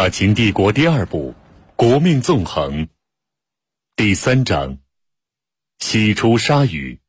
[0.00, 1.34] 大秦帝国第二部
[1.76, 2.86] 《国命纵横》
[3.96, 4.78] 第三章：
[5.78, 7.00] 西出鲨鱼。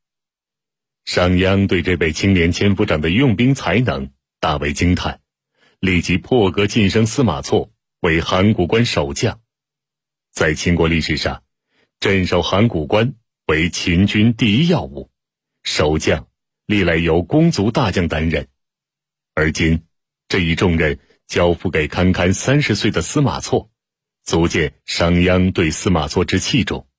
[1.06, 5.22] 商鞅对这位青年千夫长的用兵才能大为惊叹，
[5.80, 9.40] 立即破格晋升司马错为函谷关守将。
[10.34, 11.44] 在秦国历史上，
[12.02, 13.16] 镇守函谷关
[13.46, 15.10] 为秦军第一要务，
[15.64, 16.28] 守将
[16.66, 18.50] 历来由公族大将担任，
[19.34, 19.86] 而今
[20.28, 21.00] 这一重任。
[21.32, 23.72] 交付给堪堪三十岁的司马错，
[24.22, 26.90] 足见商鞅对司马错之器重。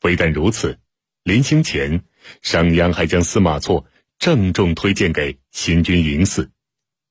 [0.00, 0.78] 非但如此，
[1.22, 2.04] 临行前，
[2.42, 3.86] 商鞅还将司马错
[4.18, 6.50] 郑重推荐给新军营司，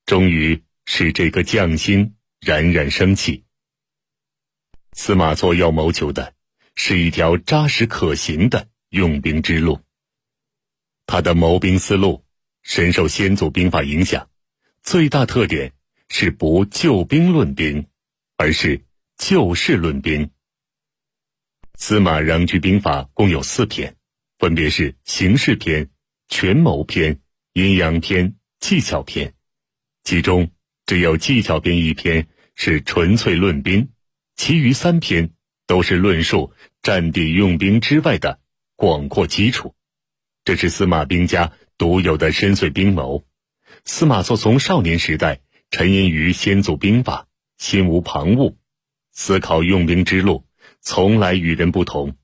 [0.06, 3.46] 终于使这颗将心冉冉升起。
[4.94, 6.36] 司马错要谋求的
[6.76, 9.80] 是一条扎实可行的用兵之路。
[11.08, 12.24] 他的谋兵思路
[12.62, 14.30] 深受先祖兵法影响，
[14.84, 15.74] 最大特点。
[16.10, 17.86] 是不就兵论兵，
[18.36, 18.82] 而是
[19.18, 20.32] 就事论兵。
[21.76, 23.96] 司马穰苴兵法共有四篇，
[24.40, 25.90] 分别是形势篇、
[26.28, 27.22] 权谋篇、
[27.54, 29.34] 阴阳篇、技巧篇。
[30.04, 30.52] 其中
[30.88, 33.90] 只有技巧篇一篇是纯粹论兵，
[34.36, 35.30] 其余三篇
[35.68, 36.52] 都是论述
[36.82, 38.40] 战地用兵之外的
[38.76, 39.76] 广阔基础。
[40.44, 43.24] 这是司马兵家独有的深邃兵谋。
[43.86, 45.42] 司马错从少年时代。
[45.72, 48.56] 沉吟于先祖兵法，心无旁骛，
[49.12, 50.46] 思考用兵之路，
[50.82, 52.16] 从来与人不同。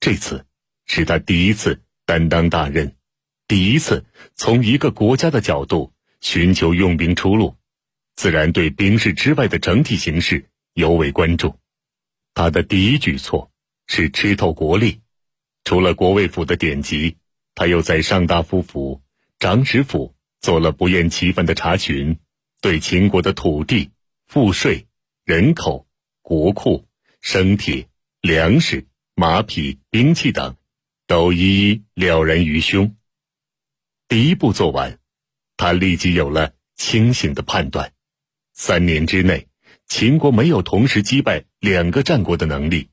[0.00, 0.46] 这次
[0.84, 2.94] 是他第一次担当大任，
[3.48, 7.56] 第一次从一个国家的角度寻求用兵出路，
[8.16, 11.56] 自然对兵事之外的整体形势尤为关注。
[12.34, 13.50] 他的第一举措
[13.86, 15.00] 是吃透国力，
[15.64, 17.16] 除了国卫府的典籍，
[17.54, 19.02] 他又在上大夫府、
[19.38, 22.18] 长史府做了不厌其烦的查询。
[22.62, 23.90] 对秦国的土地、
[24.28, 24.86] 赋税、
[25.24, 25.88] 人口、
[26.22, 26.86] 国库、
[27.20, 27.88] 生铁、
[28.20, 30.54] 粮食、马匹、兵器等，
[31.08, 32.94] 都一一了然于胸。
[34.06, 35.00] 第一步做完，
[35.56, 37.92] 他立即有了清醒的判断：
[38.52, 39.48] 三年之内，
[39.88, 42.90] 秦国没有同时击败两个战国的能力，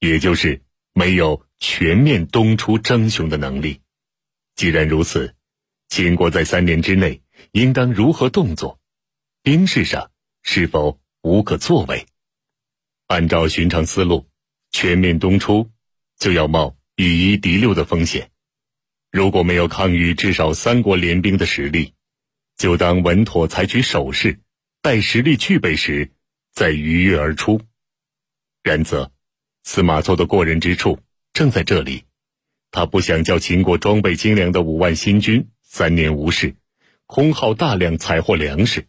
[0.00, 0.62] 也就是
[0.94, 3.82] 没有全面东出争雄的能力。
[4.54, 5.34] 既然如此，
[5.90, 8.78] 秦国在三年之内应当如何动作？
[9.44, 10.12] 兵事上
[10.44, 12.06] 是否无可作为？
[13.08, 14.28] 按照寻常思路，
[14.70, 15.68] 全面东出
[16.16, 18.30] 就要冒以一敌六的风险。
[19.10, 21.94] 如果没有抗御至少三国联兵的实力，
[22.56, 24.38] 就当稳妥采取守势，
[24.80, 26.12] 待实力具备时
[26.52, 27.60] 再鱼跃而出。
[28.62, 29.10] 然则，
[29.64, 31.00] 司马错的过人之处
[31.32, 32.04] 正在这里：
[32.70, 36.54] 他不想叫秦国装备精良的五万新军三年无事，
[37.06, 38.86] 空耗大量采获粮食。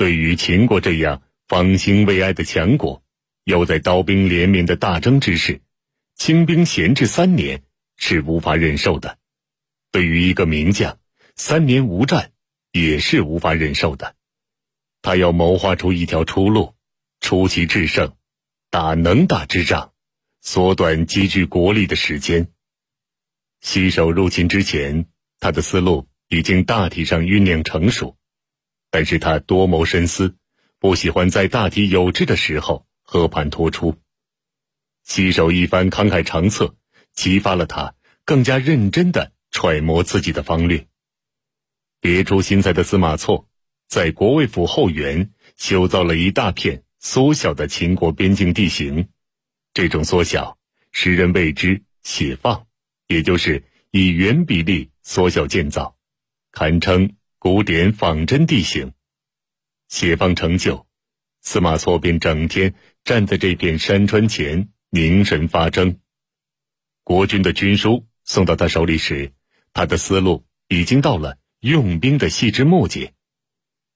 [0.00, 3.02] 对于秦国这样方兴未艾的强国，
[3.44, 5.60] 又在刀兵连绵的大争之势，
[6.14, 7.64] 轻兵闲置三年
[7.98, 9.18] 是无法忍受的；
[9.92, 10.98] 对于一个名将，
[11.36, 12.32] 三年无战
[12.72, 14.16] 也是无法忍受的。
[15.02, 16.74] 他要谋划出一条出路，
[17.20, 18.14] 出奇制胜，
[18.70, 19.92] 打能打之仗，
[20.40, 22.48] 缩短积聚国力的时间。
[23.60, 25.04] 西首入秦之前，
[25.40, 28.16] 他的思路已经大体上酝酿成熟。
[28.90, 30.36] 但是他多谋深思，
[30.78, 33.96] 不喜欢在大体有之的时候和盘托出。
[35.04, 36.76] 西首一番慷慨长策，
[37.14, 40.86] 激发了他更加认真的揣摩自己的方略。
[42.00, 43.48] 别出心裁的司马错，
[43.88, 49.08] 在国卫府后园修造了一大片缩小的秦国边境地形。
[49.72, 50.58] 这种缩小，
[50.92, 52.66] 时人谓之“写放”，
[53.06, 55.96] 也就是以原比例缩小建造，
[56.52, 57.16] 堪称。
[57.42, 58.92] 古典仿真地形，
[59.88, 60.86] 解放成就，
[61.40, 66.00] 司马错便整天站在这片山川前凝神发怔。
[67.02, 69.32] 国君的军书送到他手里时，
[69.72, 73.14] 他的思路已经到了用兵的细枝末节。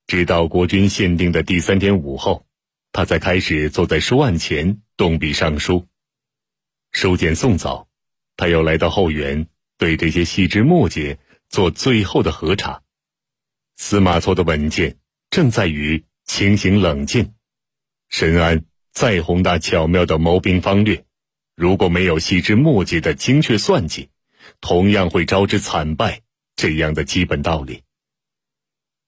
[0.06, 2.46] 直到国军限定的第三天午后，
[2.92, 5.86] 他才开始坐在书案前动笔上书。
[6.92, 7.88] 书简送走，
[8.38, 11.18] 他又来到后园，对这些细枝末节
[11.50, 12.80] 做最后的核查。
[13.76, 14.98] 司马错的稳健
[15.30, 17.34] 正在于清醒冷静。
[18.08, 21.04] 申安再宏大巧妙的谋兵方略，
[21.56, 24.10] 如果没有细枝末节的精确算计，
[24.60, 26.22] 同样会招致惨败。
[26.56, 27.82] 这样的基本道理。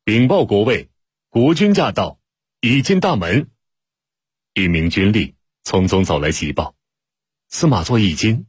[0.03, 0.89] 禀报国尉，
[1.29, 2.19] 国君驾到，
[2.61, 3.49] 已进大门。
[4.53, 6.75] 一名军吏匆匆走来急报。
[7.49, 8.47] 司马错一惊，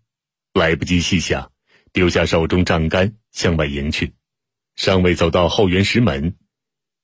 [0.52, 1.52] 来不及细想，
[1.94, 4.14] 丢下手中账杆，向外迎去。
[4.78, 6.38] 尚未走到后园石门，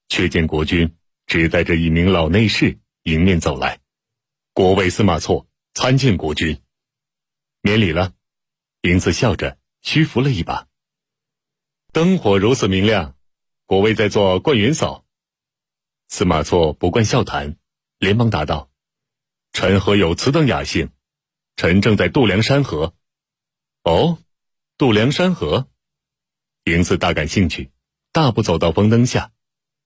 [0.07, 3.81] 却见国君只带着一名老内侍迎面走来，
[4.53, 6.61] 国尉司马错参见国君。
[7.61, 8.13] 免礼了。
[8.83, 10.67] 嬴驷笑着屈服了一把。
[11.91, 13.15] 灯火如此明亮，
[13.65, 15.05] 国尉在做灌云扫。
[16.09, 17.57] 司马错不惯笑谈，
[17.97, 18.69] 连忙答道
[19.51, 20.91] ：“臣何有此等雅兴？
[21.55, 22.93] 臣正在度量山河。”
[23.83, 24.19] 哦，
[24.77, 25.69] 度量山河。
[26.63, 27.71] 嬴驷大感兴趣，
[28.13, 29.31] 大步走到风灯下，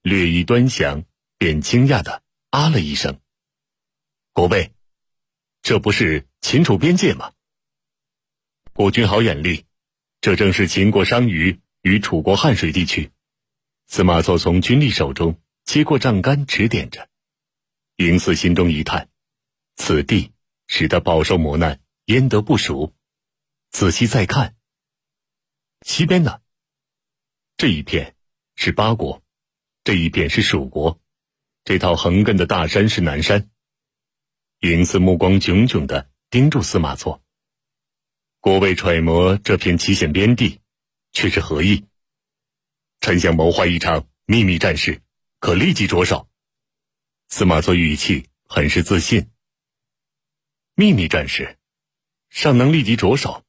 [0.02, 1.04] 略一端详，
[1.36, 3.18] 便惊讶的啊了一声
[4.32, 4.72] ：“国尉，
[5.60, 7.32] 这不是秦楚边界吗？”
[8.72, 9.66] 国君好眼力，
[10.20, 13.10] 这正是秦国商於与楚国汉水地区。
[13.88, 17.08] 司马错从军吏手中接过杖杆，指点着。
[17.96, 19.08] 嬴驷心中一叹，
[19.74, 20.30] 此地
[20.68, 22.94] 使他饱受磨难，焉得不熟？
[23.70, 24.54] 仔细再看，
[25.84, 26.40] 西边呢？
[27.58, 28.14] 这一片
[28.54, 29.20] 是八国，
[29.82, 31.00] 这一片是蜀国。
[31.64, 33.50] 这套横亘的大山是南山。
[34.60, 37.20] 嬴驷目光炯炯的盯住司马错。
[38.38, 40.60] 国尉揣摩这片奇险边地，
[41.10, 41.84] 却是何意？
[43.00, 45.02] 臣想谋划一场秘密战事，
[45.40, 46.28] 可立即着手。
[47.28, 49.32] 司马错语气很是自信。
[50.76, 51.58] 秘密战事，
[52.30, 53.44] 尚能立即着手？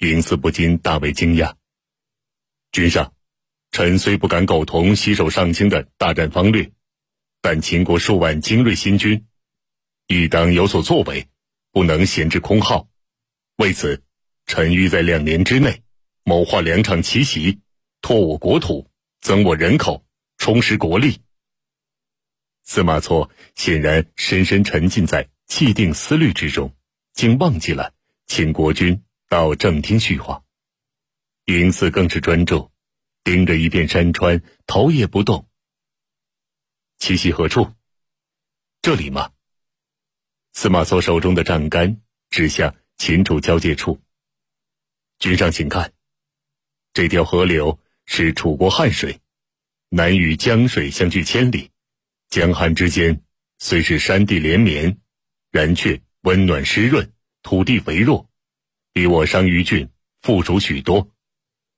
[0.00, 1.54] 嬴驷不禁大为惊讶。
[2.74, 3.14] 君上，
[3.70, 6.72] 臣虽不敢苟同西守上清的大战方略，
[7.40, 9.26] 但秦国数万精锐新军，
[10.08, 11.28] 亦当有所作为，
[11.70, 12.88] 不能闲置空号。
[13.58, 14.02] 为此，
[14.46, 15.84] 臣欲在两年之内
[16.24, 17.60] 谋划两场奇袭，
[18.02, 18.90] 拓我国土，
[19.20, 20.04] 增我人口，
[20.36, 21.20] 充实国力。
[22.64, 26.74] 司马错显然深深沉浸在既定思虑之中，
[27.12, 27.92] 竟忘记了
[28.26, 30.43] 请国君到正厅叙话。
[31.46, 32.70] 嬴驷更是专注，
[33.22, 35.48] 盯着一片山川，头也不动。
[36.98, 37.72] 栖息何处？
[38.82, 39.32] 这里吗？
[40.52, 42.00] 司马错手中的杖杆
[42.30, 42.74] 指向。
[42.96, 44.00] 秦楚交界处，
[45.18, 45.92] 君上请看，
[46.92, 49.20] 这条河流是楚国汉水，
[49.88, 51.72] 南与江水相距千里，
[52.28, 53.20] 江汉之间
[53.58, 55.00] 虽是山地连绵，
[55.50, 57.12] 然却温暖湿润，
[57.42, 58.30] 土地肥沃，
[58.92, 59.90] 比我商於郡
[60.22, 61.13] 富庶许多。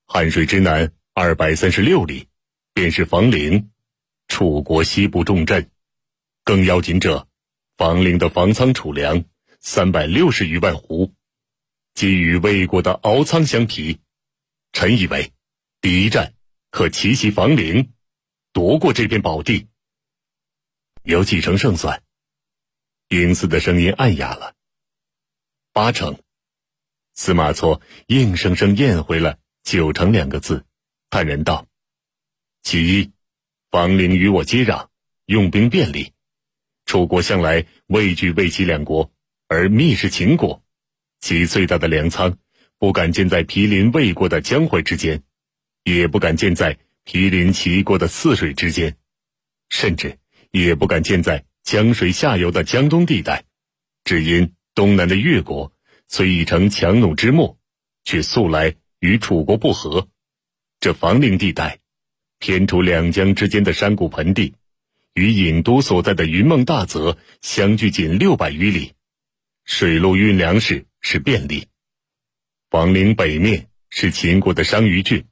[0.09, 2.29] 汉水之南二百三十六里，
[2.73, 3.71] 便是房陵，
[4.29, 5.69] 楚国西部重镇。
[6.45, 7.27] 更要紧者，
[7.75, 9.25] 房陵的房仓储粮。
[9.59, 11.11] 三百六十余万斛，
[11.93, 13.99] 即与魏国的敖仓相匹，
[14.71, 15.33] 臣以为，
[15.81, 16.35] 第一战
[16.69, 17.91] 可奇袭房陵，
[18.53, 19.67] 夺过这片宝地。
[21.03, 22.01] 有几成胜算？
[23.09, 24.55] 嬴驷的声音暗哑了。
[25.73, 26.17] 八成。
[27.13, 30.63] 司马错硬生生咽回了九成两个字，
[31.09, 31.67] 坦然道
[32.63, 33.11] ：“其一，
[33.69, 34.87] 房陵与我接壤，
[35.25, 36.13] 用兵便利，
[36.85, 39.11] 楚国向来畏惧魏齐两国。”
[39.49, 40.63] 而密是秦国，
[41.19, 42.37] 其最大的粮仓
[42.77, 45.21] 不敢建在毗邻魏国的江淮之间，
[45.83, 48.95] 也不敢建在毗邻齐国的泗水之间，
[49.67, 50.17] 甚至
[50.51, 53.43] 也不敢建在江水下游的江东地带。
[54.05, 55.73] 只因东南的越国
[56.07, 57.59] 虽已成强弩之末，
[58.05, 60.07] 却素来与楚国不和。
[60.79, 61.79] 这房陵地带，
[62.39, 64.53] 偏处两江之间的山谷盆地，
[65.13, 68.93] 与郢都所在的云梦大泽相距仅六百余里。
[69.65, 71.67] 水路运粮食是便利，
[72.69, 75.25] 房陵北面是秦国的商於郡，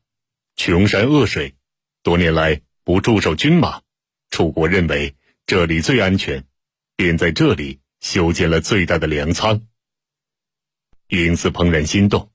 [0.55, 1.55] 穷山恶水，
[2.03, 3.81] 多年来不驻守军马，
[4.29, 6.43] 楚国认为这里最安全，
[6.97, 9.65] 便在这里修建了最大的粮仓。
[11.07, 12.31] 嬴驷怦然心动，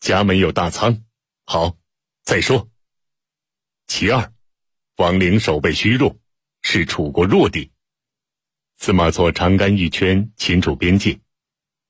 [0.00, 1.04] 家门有大仓，
[1.44, 1.76] 好，
[2.24, 2.70] 再说。
[3.86, 4.32] 其二，
[4.96, 6.18] 房陵守备虚弱，
[6.62, 7.70] 是楚国弱地。
[8.78, 11.20] 司马错长干一圈，秦楚边界，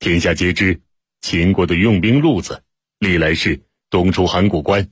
[0.00, 0.83] 天下皆知，
[1.21, 2.64] 秦国的用兵路子
[2.99, 4.90] 历来是东出函谷关，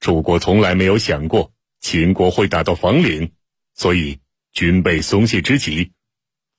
[0.00, 3.32] 楚国从来没有想过秦国会打到房陵，
[3.72, 4.20] 所以
[4.52, 5.92] 军备松懈之极。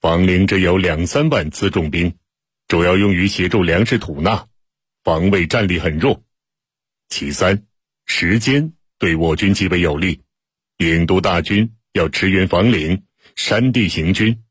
[0.01, 2.17] 房陵只有两三万辎重兵，
[2.67, 4.47] 主要用于协助粮食吐纳，
[5.05, 6.23] 防卫战力很弱。
[7.07, 7.63] 其三，
[8.07, 10.23] 时间对我军极为有利，
[10.79, 14.41] 郢都大军要驰援房陵，山地行军。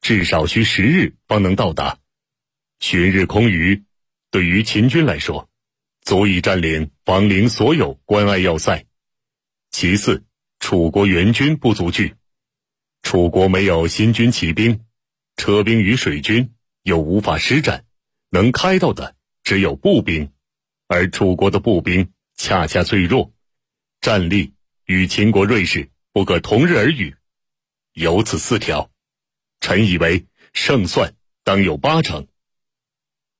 [0.00, 1.98] 至少需十日方能到达，
[2.78, 3.82] 旬日空余，
[4.30, 5.48] 对于秦军来说，
[6.02, 8.84] 足以占领房陵所有关隘要塞。
[9.70, 10.22] 其次，
[10.60, 12.14] 楚国援军不足惧，
[13.02, 14.84] 楚国没有新军骑兵，
[15.36, 17.84] 车兵与水军又无法施展，
[18.28, 19.13] 能开到的
[19.44, 20.32] 只有步兵，
[20.88, 23.32] 而楚国的步兵恰恰最弱，
[24.00, 24.54] 战力
[24.86, 27.14] 与秦国锐士不可同日而语。
[27.92, 28.90] 有此四条。
[29.60, 32.26] 臣以为胜算当有八成。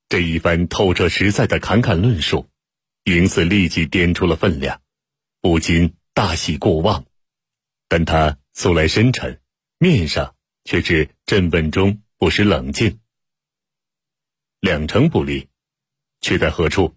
[0.08, 2.48] 这一番透彻实在的侃侃论述，
[3.04, 4.80] 嬴驷立即掂出了分量，
[5.42, 7.04] 不禁大喜过望。
[7.88, 9.42] 但他素来深沉，
[9.78, 10.34] 面上
[10.64, 13.00] 却是镇稳中不失冷静。
[14.60, 15.48] 两城不利，
[16.24, 16.96] 却在何处？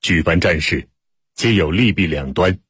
[0.00, 0.88] 举凡战事，
[1.34, 2.60] 皆有利弊两端。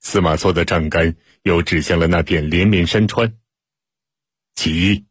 [0.00, 3.38] 司马错的仗杆又指向了那片连绵山川。
[4.54, 5.06] 其一，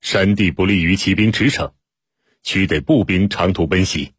[0.00, 1.74] 山地不利于骑兵驰骋，
[2.44, 4.12] 需得步兵长途奔袭。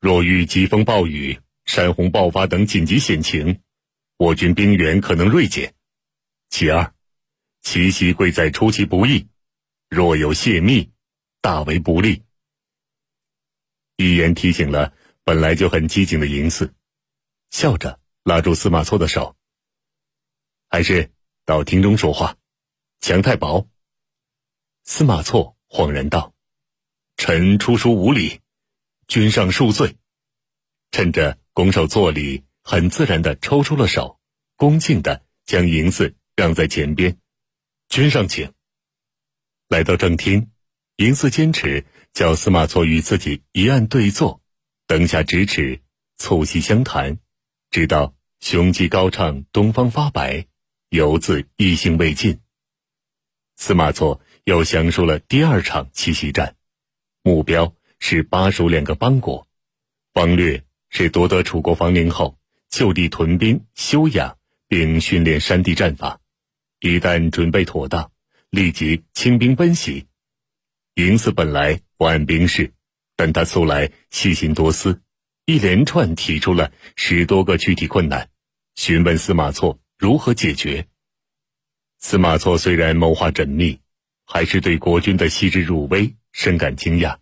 [0.00, 3.60] 若遇疾风暴雨、山洪爆发等紧急险情，
[4.16, 5.74] 我军兵源可能锐减。
[6.48, 6.94] 其二，
[7.60, 9.28] 奇袭贵在出其不意，
[9.90, 10.92] 若有泄密，
[11.42, 12.22] 大为不利。
[13.98, 16.72] 一言提醒了本来就很机警的嬴驷，
[17.50, 18.00] 笑着。
[18.24, 19.36] 拉住司马错的手，
[20.68, 21.10] 还是
[21.46, 22.36] 到厅中说话，
[23.00, 23.66] 墙太薄。
[24.84, 26.34] 司马错恍然道
[27.16, 28.40] ：“臣出书无礼，
[29.06, 29.96] 君上恕罪。”
[30.92, 34.20] 趁着拱手作礼，很自然的抽出了手，
[34.56, 37.16] 恭敬的将嬴驷让在前边。
[37.88, 38.52] 君上请。
[39.68, 40.50] 来到正厅，
[40.98, 41.86] 嬴驷坚持
[42.18, 44.42] 叫司马错与自己一案对坐，
[44.88, 45.82] 灯下咫尺，
[46.16, 47.20] 促膝相谈，
[47.70, 48.12] 直到。
[48.40, 50.48] 雄鸡高唱，东方发白，
[50.88, 52.40] 犹自意兴未尽。
[53.54, 56.56] 司马错又详述了第二场奇袭战，
[57.22, 59.46] 目标是巴蜀两个邦国，
[60.12, 62.36] 方略是夺得楚国防陵后，
[62.68, 66.20] 就地屯兵休养，并训练山地战法。
[66.80, 68.10] 一旦准备妥当，
[68.50, 70.08] 立即轻兵奔袭。
[70.96, 72.72] 嬴驷本来不谙兵事，
[73.16, 75.02] 但他素来细心多思。
[75.44, 78.30] 一连串提出了十多个具体困难，
[78.76, 80.86] 询问司马错如何解决。
[81.98, 83.80] 司马错虽然谋划缜密，
[84.24, 87.16] 还是对国君的细致入微深感惊讶，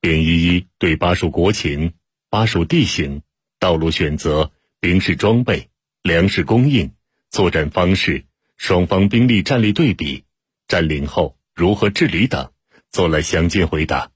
[0.00, 1.92] 便一一对巴蜀国情、
[2.28, 3.22] 巴蜀地形、
[3.60, 5.68] 道路选择、兵士装备、
[6.02, 6.92] 粮食供应、
[7.30, 8.24] 作战方式、
[8.56, 10.24] 双方兵力战力对比、
[10.66, 12.50] 占领后如何治理等，
[12.92, 14.12] 做了详尽回答。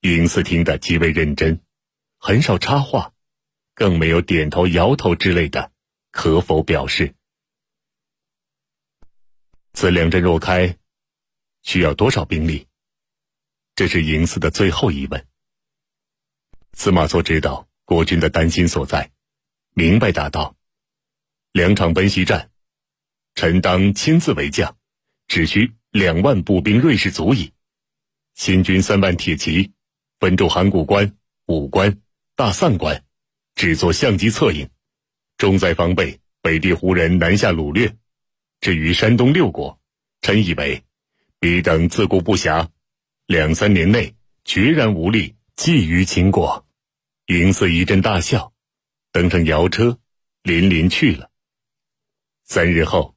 [0.00, 1.60] 嬴驷听得极为认真。
[2.18, 3.14] 很少插话，
[3.74, 5.70] 更没有点头摇头之类的
[6.10, 7.14] 可否表示。
[9.72, 10.76] 此两阵若开，
[11.62, 12.66] 需要多少兵力？
[13.76, 15.24] 这是嬴驷的最后疑问。
[16.72, 19.12] 司马错知道国君的担心所在，
[19.74, 20.56] 明白答道
[21.52, 22.50] ：“两场奔袭战，
[23.36, 24.76] 臣当亲自为将，
[25.28, 27.52] 只需两万步兵锐士足矣。
[28.38, 29.72] 新军三万铁骑，
[30.20, 31.16] 分驻函谷关、
[31.46, 32.00] 武关。”
[32.36, 33.04] 大散关，
[33.56, 34.70] 只做相机策应，
[35.38, 37.96] 重在防备北地胡人南下掳掠。
[38.60, 39.80] 至于山东六国，
[40.20, 40.84] 臣以为
[41.40, 42.68] 彼等自顾不暇，
[43.26, 44.14] 两三年内
[44.44, 46.64] 决然无力觊觎秦国。
[47.26, 48.52] 嬴驷一阵大笑，
[49.10, 49.98] 登上摇车，
[50.44, 51.28] 临临去了。
[52.44, 53.16] 三日后，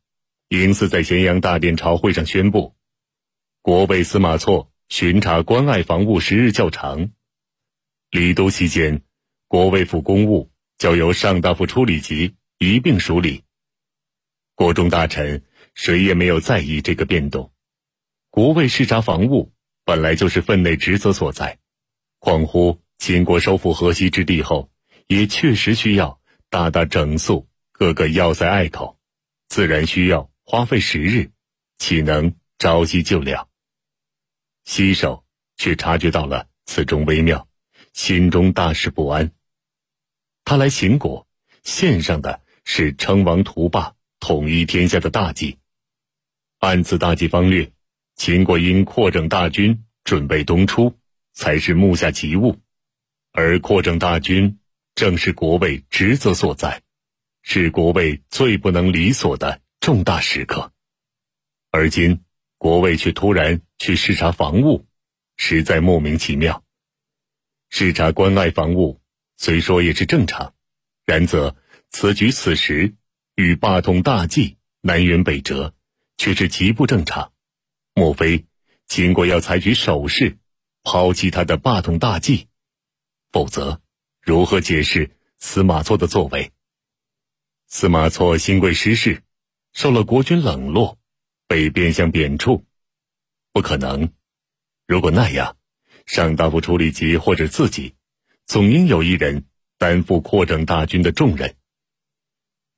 [0.50, 2.75] 嬴驷在咸阳大殿朝会上宣布，
[3.62, 7.12] 国尉司马错巡查关隘防务时日较长，
[8.10, 9.02] 离都期间。
[9.48, 13.46] 国卫府公务交由上大夫处理及一并梳理。
[14.54, 15.46] 国中大臣
[15.76, 17.54] 谁也没有在意这个变动。
[18.30, 19.54] 国卫视察防务
[19.86, 21.58] 本来就是分内职责所在，
[22.20, 24.70] 况乎秦国收复河西之地后，
[25.08, 26.20] 也确实需要
[26.50, 29.00] 大大整肃各个要塞隘口，
[29.48, 31.32] 自然需要花费时日，
[31.78, 33.48] 岂能朝夕就了？
[34.72, 35.25] 西首
[35.58, 37.46] 却察觉到了此中微妙，
[37.92, 39.34] 心中大事不安。
[40.46, 41.28] 他来秦国，
[41.62, 45.58] 献上的是称王图霸、统一天下的大计。
[46.60, 47.70] 按此大计方略，
[48.16, 50.98] 秦国应扩整大军，准备东出，
[51.34, 52.58] 才是目下急务。
[53.34, 54.58] 而扩整大军，
[54.96, 56.82] 正是国卫职责所在，
[57.42, 60.72] 是国卫最不能理所的重大时刻。
[61.72, 62.24] 而今
[62.62, 64.86] 国卫却突然去视察防务，
[65.36, 66.63] 实在莫名其妙。
[67.72, 69.01] 视察关隘防务。
[69.36, 70.53] 虽说也是正常，
[71.03, 71.56] 然则
[71.89, 72.94] 此举此时
[73.34, 75.74] 与霸统大计南辕北辙，
[76.18, 77.34] 却是极不正常。
[77.96, 78.46] 莫非
[78.86, 80.38] 秦国要采取守势，
[80.84, 82.48] 抛弃他的霸统大计？
[83.32, 83.82] 否则，
[84.22, 86.51] 如何解释司马错的作为？
[87.65, 89.24] 司马错新贵失势，
[89.74, 91.00] 受了国君冷落，
[91.51, 92.63] 被变相贬黜，
[93.51, 94.13] 不可能。
[94.88, 95.58] 如果那样，
[96.05, 97.93] 上大夫处理及或者自己。
[98.46, 99.43] 总应有一人
[99.77, 101.58] 担负扩整大军的重任。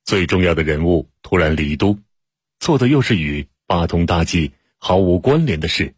[0.04, 2.00] 最重要的人物突然离都，
[2.58, 5.94] 做的又是与八通大计毫无关联的事，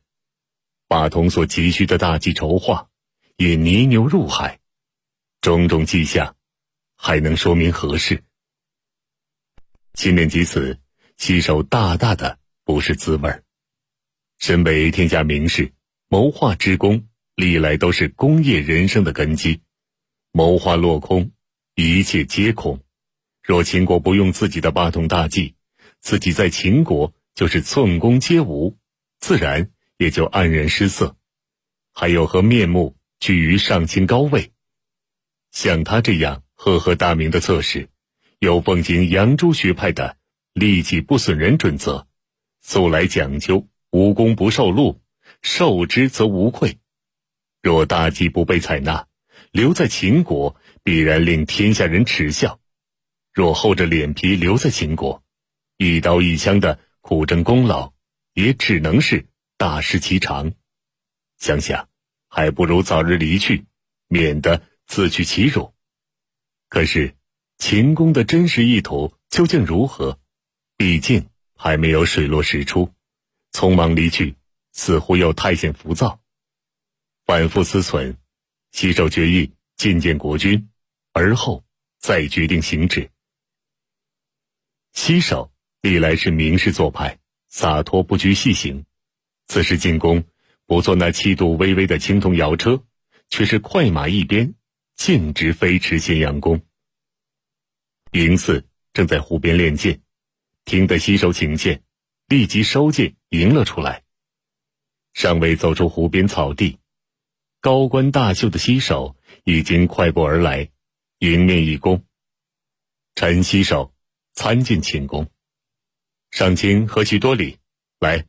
[0.86, 2.90] 八同所急需的大计筹划，
[3.38, 4.60] 也泥牛入海，
[5.40, 6.36] 种种迹象，
[6.94, 8.22] 还能说明何事？
[9.94, 10.78] 亲念及此，
[11.16, 13.44] 西手大大的不是滋味儿。
[14.38, 15.72] 身为天下名士，
[16.08, 17.06] 谋划之功
[17.36, 19.60] 历来都是功业人生的根基。
[20.32, 21.30] 谋划落空，
[21.76, 22.82] 一切皆空。
[23.40, 25.54] 若秦国不用自己的八通大计，
[26.00, 28.76] 自己在秦国就是寸功皆无，
[29.20, 31.16] 自然也就黯然失色。
[31.92, 34.50] 还有何面目居于上卿高位？
[35.52, 37.88] 像他这样赫赫大名的策士，
[38.40, 40.16] 又奉行扬州学派的
[40.52, 42.05] 利己不损人准则，
[42.68, 43.68] 素来讲究。
[43.92, 45.00] 无功不受禄，
[45.40, 46.80] 受之则无愧。
[47.62, 49.06] 若大计不被采纳，
[49.52, 52.58] 留在秦国必然令天下人耻笑；
[53.32, 55.22] 若厚着脸皮留在秦国，
[55.78, 57.92] 一刀一枪的苦争功劳，
[58.34, 60.52] 也只能是大失其长。
[61.38, 61.88] 想想，
[62.28, 63.64] 还不如早日离去，
[64.08, 65.72] 免得自取其辱。
[66.68, 67.14] 可是，
[67.58, 70.18] 秦公的真实意图究竟如何？
[70.76, 72.92] 毕竟还没有水落石出。
[73.52, 74.36] 匆忙离去，
[74.72, 76.20] 似乎又太显浮躁。
[77.24, 78.16] 反复思忖，
[78.70, 80.68] 西首决议觐见国君，
[81.12, 81.64] 而后
[81.98, 83.10] 再决定行止。
[84.92, 88.84] 西首历来是名士做派，洒脱不拘细行。
[89.46, 90.24] 此时进宫，
[90.66, 92.84] 不坐那气度微微的青铜摇车，
[93.28, 94.54] 却是快马一鞭，
[94.94, 96.60] 径直飞驰咸阳宫。
[98.12, 100.00] 嬴驷正在湖边练剑，
[100.66, 101.82] 听得西首请见。
[102.28, 104.02] 立即收剑迎了出来。
[105.14, 106.80] 尚未走出湖边草地，
[107.60, 110.68] 高官大袖的西首已经快步而来，
[111.20, 112.02] 迎面一躬
[113.14, 113.94] ：“臣西首
[114.32, 115.30] 参见寝宫。
[116.32, 117.58] 上卿何须多礼，
[118.00, 118.26] 来，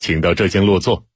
[0.00, 1.06] 请到这间落座。”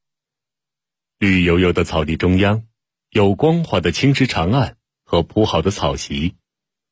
[1.18, 2.64] 绿油油的草地中央，
[3.10, 6.36] 有光滑的青石长案和铺好的草席，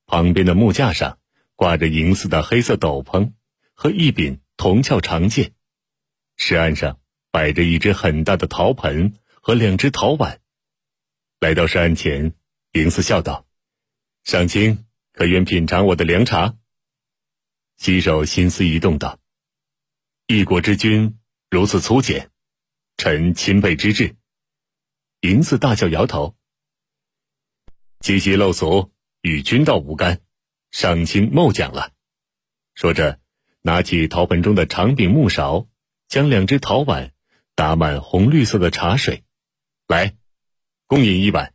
[0.04, 1.20] 旁边的木架上
[1.54, 3.34] 挂着银色的黑色斗篷
[3.78, 4.40] 和一柄。
[4.60, 5.54] 铜鞘长剑，
[6.36, 10.40] 石案上摆着一只很大的陶盆和两只陶碗。
[11.38, 12.34] 来到石案前，
[12.72, 13.46] 嬴驷笑道
[14.24, 16.58] ：“上卿可愿品尝我的凉茶？”
[17.78, 19.20] 西首心思一动道
[20.26, 22.32] ：“一国之君如此粗简，
[22.96, 24.16] 臣钦佩之至。”
[25.22, 26.36] 嬴驷大笑摇头
[28.02, 30.20] ：“积习陋俗，与君道无干，
[30.72, 31.92] 上卿谬讲了。”
[32.74, 33.20] 说着。
[33.62, 35.68] 拿起陶盆中的长柄木勺，
[36.06, 37.12] 将两只陶碗
[37.54, 39.24] 打满红绿色的茶水，
[39.86, 40.16] 来，
[40.86, 41.52] 共饮一碗。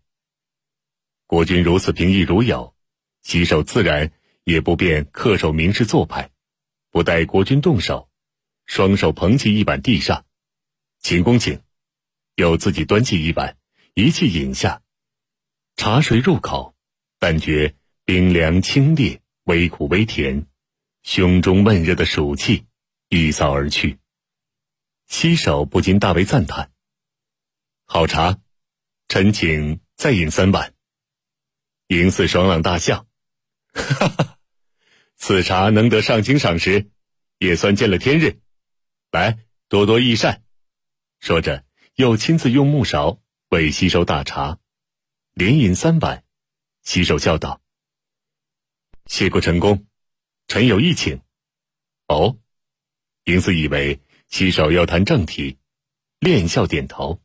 [1.26, 2.76] 国君如此平易如有，
[3.22, 4.12] 洗手自然
[4.44, 6.32] 也不便恪守名士做派，
[6.92, 8.10] 不待国君动手，
[8.66, 10.26] 双手捧起一碗递上，
[11.00, 11.62] 秦公请，
[12.36, 13.58] 又自己端起一碗，
[13.94, 14.82] 一气饮下，
[15.78, 16.76] 茶水入口，
[17.18, 20.46] 但觉冰凉清冽，微苦微甜。
[21.04, 22.66] 胸中闷热的暑气
[23.10, 24.00] 一扫而去，
[25.06, 26.72] 西首不禁大为赞叹
[27.84, 28.40] ：“好茶，
[29.10, 30.74] 臣请再饮三碗。”
[31.90, 33.06] 嬴驷爽朗大笑
[33.76, 34.40] ：“哈哈，
[35.18, 36.90] 此茶能得上卿赏识，
[37.38, 38.40] 也算见了天日。
[39.12, 40.42] 来，多多益善。”
[41.20, 44.58] 说着，又亲自用木勺为西首打茶，
[45.34, 46.24] 连饮三碗。
[46.82, 47.62] 西首笑道
[49.06, 49.86] ：“谢过陈公。”
[50.54, 51.20] 臣有一请。
[52.06, 52.38] 哦，
[53.26, 55.58] 嬴驷以为西首要谈正题，
[56.20, 57.24] 恋笑点头。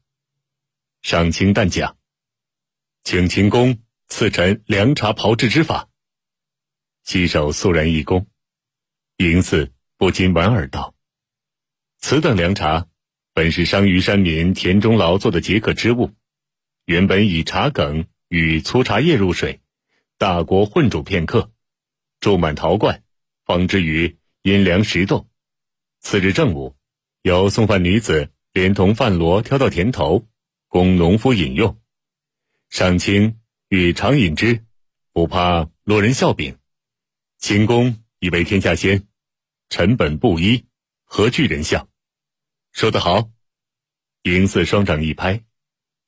[1.03, 1.99] 上卿但讲，
[3.05, 5.91] 请秦公赐臣凉茶炮制之法。
[7.05, 8.25] 西首肃然一躬，
[9.19, 10.95] 嬴驷不禁莞尔道
[12.01, 12.88] ：“此等凉茶，
[13.35, 16.14] 本是商于山民田中劳作的解渴之物，
[16.87, 19.61] 原本以茶梗与粗茶叶入水，
[20.17, 21.53] 大锅混煮片刻，
[22.21, 23.05] 注满陶罐。”
[23.49, 25.27] 放置于阴凉石洞。
[26.01, 26.77] 次日正午，
[27.23, 30.29] 由送饭女子连同饭罗挑到田头，
[30.67, 31.81] 供农夫饮用。
[32.69, 34.67] 上卿欲常饮之，
[35.15, 36.59] 不怕落人笑柄。
[37.39, 39.09] 秦公以为天下先，
[39.71, 40.67] 臣本布衣，
[41.05, 41.89] 何惧人笑？
[42.73, 43.31] 说得好！
[44.25, 45.43] 嬴驷双掌一拍，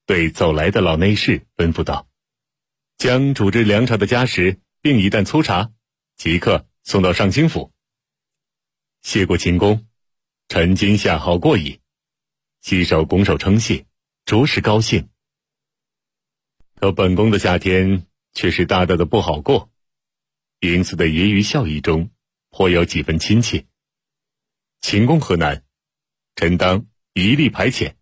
[0.05, 2.07] 对走来的老内侍吩咐道
[2.99, 5.73] ：“将煮制凉茶的家什，并一担粗茶，
[6.17, 7.73] 即刻。”送到上卿府。
[9.03, 9.87] 谢过秦公，
[10.49, 11.81] 臣今夏好过矣。
[12.61, 13.87] 西首拱手称谢，
[14.25, 15.09] 着实高兴。
[16.75, 19.71] 可本宫的夏天却是大大的不好过。
[20.61, 22.11] 嬴驷的揶揄笑意中，
[22.51, 23.67] 颇有几分亲切。
[24.81, 25.65] 秦公何难？
[26.37, 27.95] 臣当一力排遣。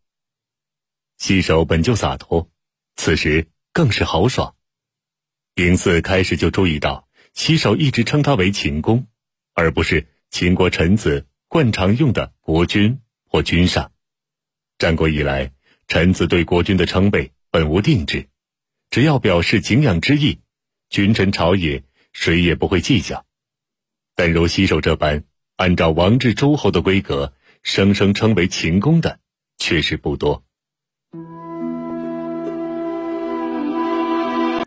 [1.16, 2.50] 西首本就洒脱，
[2.94, 4.56] 此时更是豪爽。
[5.54, 9.06] 嬴驷开始就注意到，西首一直称他为秦公，
[9.54, 13.92] 而不是秦国臣子惯常用的国君或君上。
[14.78, 15.52] 战国以来，
[15.86, 18.28] 臣子对国君的称谓本无定制，
[18.90, 20.40] 只要表示敬仰之意，
[20.90, 23.24] 君臣朝野谁也不会计较。
[24.14, 25.24] 但如西首这般，
[25.56, 29.20] 按照王制诸侯的规格，生生称为秦公的，
[29.58, 30.44] 确实不多。